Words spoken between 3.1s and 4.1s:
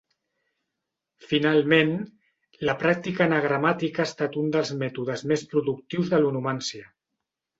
anagramàtica ha